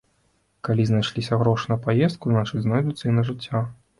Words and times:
Калі 0.67 0.85
знайшліся 0.89 1.39
грошы 1.41 1.69
на 1.73 1.77
паездку, 1.85 2.25
значыць, 2.37 2.65
знойдуцца 2.65 3.03
і 3.07 3.15
на 3.21 3.29
жыццё. 3.31 3.65